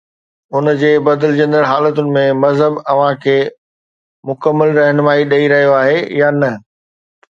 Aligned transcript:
ان 0.59 0.69
جي 0.83 0.89
بدلجندڙ 1.07 1.61
حالتن 1.73 2.09
۾ 2.17 2.25
مذهب 2.45 2.81
اوهان 2.95 3.21
کي 3.27 3.37
مڪمل 4.33 4.77
رهنمائي 4.83 5.33
ڏئي 5.35 5.49
رهيو 5.57 5.81
آهي 5.81 5.99
يا 6.23 6.37
نه؟ 6.43 6.57